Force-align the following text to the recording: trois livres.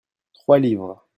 trois 0.33 0.57
livres. 0.59 1.01